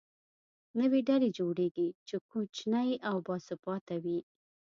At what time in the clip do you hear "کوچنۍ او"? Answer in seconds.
2.31-3.15